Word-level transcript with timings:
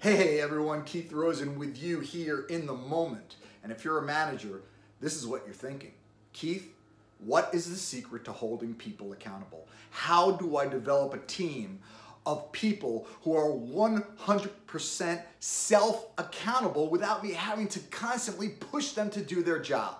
Hey 0.00 0.40
everyone, 0.40 0.84
Keith 0.84 1.12
Rosen 1.12 1.58
with 1.58 1.76
you 1.76 2.00
here 2.00 2.46
in 2.48 2.64
the 2.64 2.72
moment. 2.72 3.36
And 3.62 3.70
if 3.70 3.84
you're 3.84 3.98
a 3.98 4.02
manager, 4.02 4.62
this 4.98 5.14
is 5.14 5.26
what 5.26 5.42
you're 5.44 5.54
thinking. 5.54 5.92
Keith, 6.32 6.72
what 7.18 7.50
is 7.52 7.68
the 7.68 7.76
secret 7.76 8.24
to 8.24 8.32
holding 8.32 8.72
people 8.72 9.12
accountable? 9.12 9.68
How 9.90 10.30
do 10.30 10.56
I 10.56 10.66
develop 10.66 11.12
a 11.12 11.18
team 11.18 11.80
of 12.24 12.50
people 12.50 13.08
who 13.20 13.36
are 13.36 13.50
100% 13.50 15.22
self 15.38 16.06
accountable 16.16 16.88
without 16.88 17.22
me 17.22 17.34
having 17.34 17.68
to 17.68 17.80
constantly 17.90 18.48
push 18.48 18.92
them 18.92 19.10
to 19.10 19.20
do 19.20 19.42
their 19.42 19.58
job? 19.58 19.98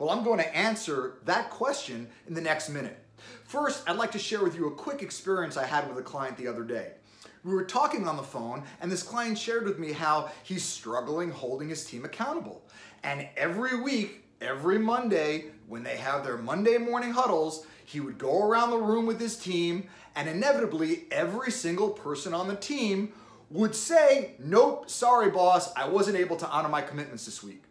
Well, 0.00 0.10
I'm 0.10 0.24
going 0.24 0.38
to 0.38 0.56
answer 0.56 1.18
that 1.24 1.50
question 1.50 2.08
in 2.26 2.34
the 2.34 2.40
next 2.40 2.68
minute. 2.68 2.98
First, 3.44 3.88
I'd 3.88 3.94
like 3.94 4.10
to 4.10 4.18
share 4.18 4.42
with 4.42 4.56
you 4.56 4.66
a 4.66 4.74
quick 4.74 5.02
experience 5.02 5.56
I 5.56 5.66
had 5.66 5.88
with 5.88 5.98
a 5.98 6.02
client 6.02 6.36
the 6.36 6.48
other 6.48 6.64
day. 6.64 6.94
We 7.46 7.54
were 7.54 7.64
talking 7.64 8.08
on 8.08 8.16
the 8.16 8.24
phone, 8.24 8.64
and 8.80 8.90
this 8.90 9.04
client 9.04 9.38
shared 9.38 9.66
with 9.66 9.78
me 9.78 9.92
how 9.92 10.30
he's 10.42 10.64
struggling 10.64 11.30
holding 11.30 11.68
his 11.68 11.84
team 11.84 12.04
accountable. 12.04 12.60
And 13.04 13.28
every 13.36 13.80
week, 13.80 14.24
every 14.40 14.80
Monday, 14.80 15.44
when 15.68 15.84
they 15.84 15.96
have 15.96 16.24
their 16.24 16.38
Monday 16.38 16.76
morning 16.76 17.12
huddles, 17.12 17.64
he 17.84 18.00
would 18.00 18.18
go 18.18 18.42
around 18.42 18.70
the 18.70 18.78
room 18.78 19.06
with 19.06 19.20
his 19.20 19.36
team, 19.36 19.86
and 20.16 20.28
inevitably, 20.28 21.04
every 21.12 21.52
single 21.52 21.90
person 21.90 22.34
on 22.34 22.48
the 22.48 22.56
team 22.56 23.12
would 23.50 23.76
say, 23.76 24.32
Nope, 24.40 24.90
sorry, 24.90 25.30
boss, 25.30 25.72
I 25.76 25.86
wasn't 25.86 26.16
able 26.16 26.36
to 26.38 26.48
honor 26.48 26.68
my 26.68 26.82
commitments 26.82 27.26
this 27.26 27.44
week. 27.44 27.62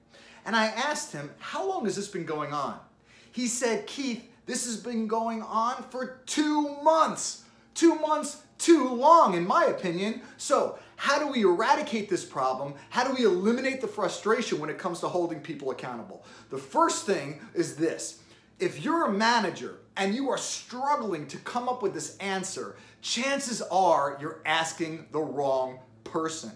And 0.46 0.56
I 0.56 0.68
asked 0.68 1.12
him, 1.12 1.32
How 1.38 1.68
long 1.68 1.84
has 1.84 1.98
this 1.98 2.08
been 2.08 2.26
going 2.26 2.54
on? 2.54 2.80
He 3.30 3.48
said, 3.48 3.88
Keith, 3.88 4.26
this 4.46 4.66
has 4.68 4.78
been 4.78 5.08
going 5.08 5.42
on 5.42 5.84
for 5.90 6.22
two 6.26 6.82
months. 6.82 7.44
Two 7.74 7.96
months 7.96 8.42
too 8.58 8.90
long, 8.90 9.34
in 9.36 9.46
my 9.46 9.66
opinion. 9.66 10.22
So, 10.38 10.80
how 10.98 11.20
do 11.20 11.28
we 11.28 11.44
eradicate 11.44 12.10
this 12.10 12.24
problem? 12.24 12.76
How 12.90 13.04
do 13.04 13.14
we 13.14 13.26
eliminate 13.26 13.82
the 13.82 13.88
frustration 13.88 14.60
when 14.60 14.70
it 14.70 14.78
comes 14.78 15.02
to 15.02 15.10
holding 15.10 15.42
people 15.42 15.72
accountable? 15.72 16.24
The 16.50 16.58
first 16.58 17.06
thing 17.06 17.42
is 17.54 17.76
this 17.76 18.22
if 18.60 18.84
you're 18.84 19.06
a 19.06 19.12
manager 19.12 19.80
and 19.98 20.16
you 20.16 20.30
are 20.30 20.38
struggling 20.38 21.28
to 21.28 21.38
come 21.40 21.68
up 21.68 21.82
with 21.82 21.94
this 21.94 22.18
answer, 22.18 22.78
chances 23.02 23.62
are 23.64 24.18
you're 24.22 24.42
asking 24.46 25.08
the 25.12 25.20
wrong 25.20 25.80
person. 26.04 26.52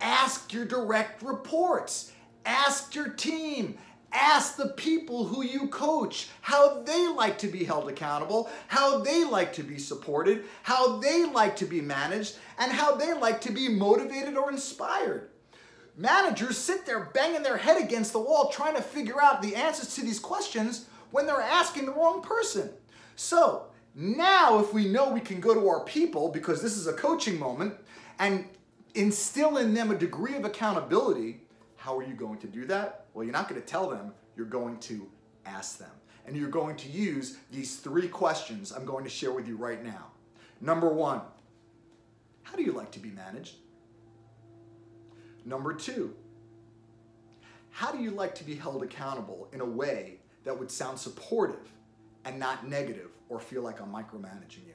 Ask 0.00 0.52
your 0.52 0.66
direct 0.66 1.22
reports, 1.22 2.12
ask 2.44 2.94
your 2.94 3.08
team, 3.08 3.78
Ask 4.14 4.56
the 4.56 4.68
people 4.68 5.24
who 5.24 5.42
you 5.42 5.66
coach 5.66 6.28
how 6.40 6.82
they 6.82 7.08
like 7.08 7.36
to 7.38 7.48
be 7.48 7.64
held 7.64 7.88
accountable, 7.88 8.48
how 8.68 8.98
they 8.98 9.24
like 9.24 9.52
to 9.54 9.64
be 9.64 9.76
supported, 9.76 10.44
how 10.62 10.98
they 10.98 11.24
like 11.24 11.56
to 11.56 11.64
be 11.64 11.80
managed, 11.80 12.36
and 12.58 12.70
how 12.70 12.94
they 12.94 13.12
like 13.12 13.40
to 13.40 13.52
be 13.52 13.68
motivated 13.68 14.36
or 14.36 14.52
inspired. 14.52 15.30
Managers 15.96 16.56
sit 16.56 16.86
there 16.86 17.10
banging 17.12 17.42
their 17.42 17.56
head 17.56 17.82
against 17.82 18.12
the 18.12 18.20
wall 18.20 18.50
trying 18.50 18.76
to 18.76 18.82
figure 18.82 19.20
out 19.20 19.42
the 19.42 19.56
answers 19.56 19.94
to 19.96 20.02
these 20.02 20.20
questions 20.20 20.86
when 21.10 21.26
they're 21.26 21.40
asking 21.40 21.86
the 21.86 21.92
wrong 21.92 22.22
person. 22.22 22.70
So, 23.16 23.66
now 23.96 24.60
if 24.60 24.72
we 24.72 24.88
know 24.88 25.10
we 25.10 25.20
can 25.20 25.40
go 25.40 25.54
to 25.54 25.68
our 25.68 25.84
people, 25.84 26.28
because 26.28 26.62
this 26.62 26.76
is 26.76 26.86
a 26.86 26.92
coaching 26.92 27.38
moment, 27.38 27.74
and 28.20 28.46
instill 28.94 29.56
in 29.58 29.74
them 29.74 29.90
a 29.90 29.98
degree 29.98 30.36
of 30.36 30.44
accountability, 30.44 31.40
how 31.76 31.98
are 31.98 32.04
you 32.04 32.14
going 32.14 32.38
to 32.38 32.46
do 32.46 32.64
that? 32.66 33.03
Well, 33.14 33.24
you're 33.24 33.32
not 33.32 33.48
going 33.48 33.60
to 33.60 33.66
tell 33.66 33.88
them, 33.88 34.12
you're 34.36 34.46
going 34.46 34.78
to 34.80 35.08
ask 35.46 35.78
them. 35.78 35.90
And 36.26 36.36
you're 36.36 36.48
going 36.48 36.76
to 36.76 36.88
use 36.88 37.36
these 37.50 37.76
three 37.76 38.08
questions 38.08 38.72
I'm 38.72 38.84
going 38.84 39.04
to 39.04 39.10
share 39.10 39.30
with 39.30 39.46
you 39.46 39.56
right 39.56 39.82
now. 39.82 40.08
Number 40.60 40.88
one, 40.88 41.20
how 42.42 42.56
do 42.56 42.62
you 42.62 42.72
like 42.72 42.90
to 42.92 42.98
be 42.98 43.10
managed? 43.10 43.56
Number 45.44 45.74
two, 45.74 46.14
how 47.70 47.92
do 47.92 47.98
you 47.98 48.10
like 48.10 48.34
to 48.36 48.44
be 48.44 48.54
held 48.54 48.82
accountable 48.82 49.48
in 49.52 49.60
a 49.60 49.64
way 49.64 50.18
that 50.44 50.58
would 50.58 50.70
sound 50.70 50.98
supportive 50.98 51.70
and 52.24 52.38
not 52.38 52.66
negative 52.66 53.10
or 53.28 53.38
feel 53.40 53.62
like 53.62 53.80
I'm 53.80 53.92
micromanaging 53.92 54.66
you? 54.66 54.74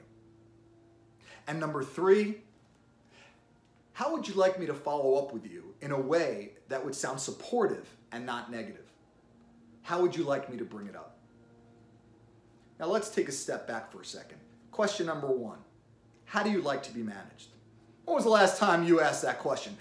And 1.48 1.58
number 1.58 1.82
three, 1.82 2.42
how 4.00 4.10
would 4.12 4.26
you 4.26 4.32
like 4.32 4.58
me 4.58 4.64
to 4.64 4.72
follow 4.72 5.16
up 5.16 5.30
with 5.30 5.44
you 5.44 5.74
in 5.82 5.90
a 5.90 6.00
way 6.00 6.52
that 6.68 6.82
would 6.82 6.94
sound 6.94 7.20
supportive 7.20 7.86
and 8.12 8.24
not 8.24 8.50
negative? 8.50 8.86
How 9.82 10.00
would 10.00 10.16
you 10.16 10.24
like 10.24 10.50
me 10.50 10.56
to 10.56 10.64
bring 10.64 10.86
it 10.86 10.96
up? 10.96 11.18
Now 12.78 12.86
let's 12.86 13.10
take 13.10 13.28
a 13.28 13.32
step 13.32 13.68
back 13.68 13.92
for 13.92 14.00
a 14.00 14.04
second. 14.06 14.38
Question 14.70 15.04
number 15.04 15.26
one 15.26 15.58
How 16.24 16.42
do 16.42 16.48
you 16.48 16.62
like 16.62 16.82
to 16.84 16.94
be 16.94 17.02
managed? 17.02 17.48
When 18.06 18.14
was 18.14 18.24
the 18.24 18.30
last 18.30 18.58
time 18.58 18.84
you 18.84 19.02
asked 19.02 19.20
that 19.20 19.38
question? 19.38 19.76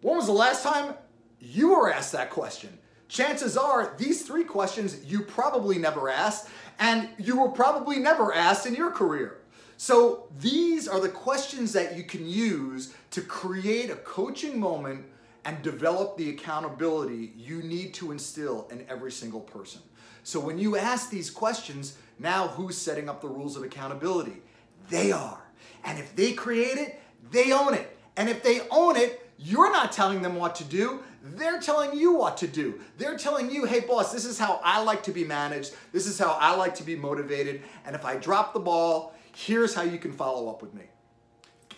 When 0.00 0.14
was 0.14 0.26
the 0.26 0.32
last 0.32 0.62
time 0.62 0.94
you 1.40 1.70
were 1.70 1.92
asked 1.92 2.12
that 2.12 2.30
question? 2.30 2.78
Chances 3.08 3.56
are 3.56 3.96
these 3.98 4.24
three 4.24 4.44
questions 4.44 5.04
you 5.04 5.22
probably 5.22 5.78
never 5.78 6.08
asked, 6.08 6.48
and 6.78 7.08
you 7.18 7.40
were 7.40 7.48
probably 7.48 7.98
never 7.98 8.32
asked 8.32 8.64
in 8.64 8.76
your 8.76 8.92
career. 8.92 9.38
So 9.76 10.28
these 10.38 10.88
are 10.88 11.00
the 11.00 11.08
questions 11.08 11.72
that 11.74 11.96
you 11.96 12.02
can 12.02 12.26
use 12.26 12.94
to 13.10 13.20
create 13.20 13.90
a 13.90 13.96
coaching 13.96 14.58
moment 14.58 15.04
and 15.44 15.62
develop 15.62 16.16
the 16.16 16.30
accountability 16.30 17.32
you 17.36 17.62
need 17.62 17.94
to 17.94 18.10
instill 18.10 18.66
in 18.70 18.84
every 18.88 19.12
single 19.12 19.40
person. 19.40 19.80
So 20.22 20.40
when 20.40 20.58
you 20.58 20.76
ask 20.76 21.10
these 21.10 21.30
questions, 21.30 21.96
now 22.18 22.48
who's 22.48 22.76
setting 22.76 23.08
up 23.08 23.20
the 23.20 23.28
rules 23.28 23.56
of 23.56 23.62
accountability? 23.62 24.42
They 24.88 25.12
are. 25.12 25.42
And 25.84 25.98
if 25.98 26.16
they 26.16 26.32
create 26.32 26.78
it, 26.78 27.00
they 27.30 27.52
own 27.52 27.74
it. 27.74 27.96
And 28.16 28.28
if 28.28 28.42
they 28.42 28.62
own 28.70 28.96
it, 28.96 29.22
you're 29.38 29.70
not 29.70 29.92
telling 29.92 30.22
them 30.22 30.36
what 30.36 30.54
to 30.56 30.64
do. 30.64 31.00
They're 31.22 31.60
telling 31.60 31.98
you 31.98 32.14
what 32.14 32.36
to 32.38 32.46
do. 32.46 32.80
They're 32.98 33.18
telling 33.18 33.50
you, 33.50 33.66
hey, 33.66 33.80
boss, 33.80 34.12
this 34.12 34.24
is 34.24 34.38
how 34.38 34.60
I 34.64 34.82
like 34.82 35.02
to 35.04 35.12
be 35.12 35.24
managed. 35.24 35.74
This 35.92 36.06
is 36.06 36.18
how 36.18 36.36
I 36.40 36.54
like 36.56 36.74
to 36.76 36.82
be 36.82 36.96
motivated. 36.96 37.62
And 37.84 37.94
if 37.94 38.04
I 38.04 38.16
drop 38.16 38.54
the 38.54 38.60
ball, 38.60 39.14
here's 39.36 39.74
how 39.74 39.82
you 39.82 39.98
can 39.98 40.12
follow 40.12 40.48
up 40.48 40.62
with 40.62 40.72
me. 40.72 40.84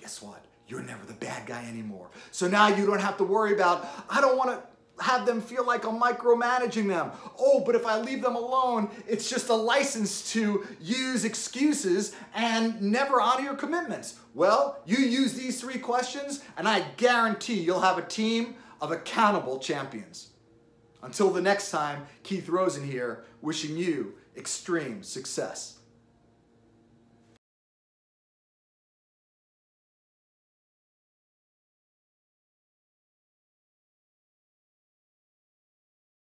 Guess 0.01 0.23
what? 0.23 0.45
You're 0.69 0.83
never 0.83 1.05
the 1.05 1.15
bad 1.15 1.45
guy 1.45 1.67
anymore. 1.69 2.09
So 2.31 2.47
now 2.47 2.69
you 2.69 2.87
don't 2.87 3.01
have 3.01 3.17
to 3.17 3.25
worry 3.25 3.53
about, 3.53 3.87
I 4.09 4.21
don't 4.21 4.39
want 4.39 4.51
to 4.51 5.05
have 5.05 5.27
them 5.27 5.41
feel 5.41 5.67
like 5.67 5.85
I'm 5.85 6.01
micromanaging 6.01 6.87
them. 6.87 7.11
Oh, 7.37 7.61
but 7.67 7.75
if 7.75 7.85
I 7.85 7.99
leave 8.01 8.23
them 8.23 8.37
alone, 8.37 8.91
it's 9.09 9.29
just 9.29 9.49
a 9.49 9.55
license 9.55 10.31
to 10.33 10.67
use 10.81 11.25
excuses 11.25 12.15
and 12.33 12.81
never 12.81 13.21
honor 13.21 13.43
your 13.43 13.57
commitments. 13.57 14.21
Well, 14.35 14.81
you 14.87 14.99
use 14.99 15.35
these 15.35 15.61
three 15.61 15.79
questions, 15.79 16.45
and 16.57 16.69
I 16.69 16.85
guarantee 16.97 17.61
you'll 17.61 17.81
have 17.81 17.99
a 17.99 18.03
team 18.03 18.55
of 18.81 18.93
accountable 18.93 19.59
champions. 19.59 20.29
Until 21.03 21.31
the 21.31 21.43
next 21.43 21.73
time, 21.73 22.07
Keith 22.23 22.49
Rosen 22.49 22.87
here, 22.87 23.25
wishing 23.41 23.77
you 23.77 24.15
extreme 24.37 25.03
success. 25.03 25.78